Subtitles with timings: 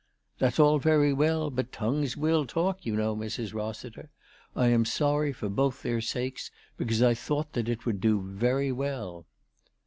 [0.39, 3.53] "That's all very well, but tongues will talk, you know, Mrs.
[3.53, 4.09] Rossiter.
[4.55, 8.71] I am sorry for both their sakes, because I thought that it would do very
[8.71, 9.27] well."